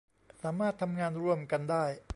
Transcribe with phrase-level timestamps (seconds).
[0.41, 1.83] สามารถทำงานร่วมกันได้